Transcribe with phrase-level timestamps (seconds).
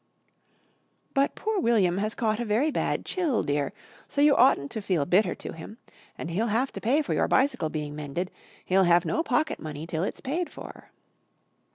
[1.13, 3.71] "But poor William has caught a very bad chill, dear,
[4.07, 5.77] so you oughtn't to feel bitter to him.
[6.17, 8.31] And he'll have to pay for your bicycle being mended.
[8.65, 10.89] He'll have no pocket money till it's paid for."